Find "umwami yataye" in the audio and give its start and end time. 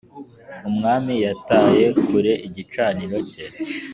0.69-1.85